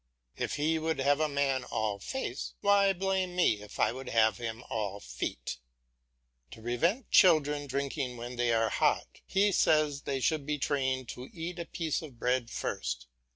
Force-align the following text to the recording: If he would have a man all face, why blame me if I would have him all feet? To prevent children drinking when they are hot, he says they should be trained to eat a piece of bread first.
If 0.35 0.55
he 0.55 0.79
would 0.79 0.97
have 0.97 1.19
a 1.19 1.29
man 1.29 1.63
all 1.63 1.99
face, 1.99 2.55
why 2.61 2.91
blame 2.91 3.35
me 3.35 3.61
if 3.61 3.79
I 3.79 3.91
would 3.91 4.09
have 4.09 4.37
him 4.37 4.63
all 4.67 4.99
feet? 4.99 5.59
To 6.49 6.61
prevent 6.63 7.11
children 7.11 7.67
drinking 7.67 8.17
when 8.17 8.35
they 8.35 8.51
are 8.51 8.69
hot, 8.69 9.21
he 9.27 9.51
says 9.51 10.01
they 10.01 10.19
should 10.19 10.43
be 10.43 10.57
trained 10.57 11.07
to 11.09 11.29
eat 11.31 11.59
a 11.59 11.65
piece 11.65 12.01
of 12.01 12.17
bread 12.17 12.49
first. 12.49 13.05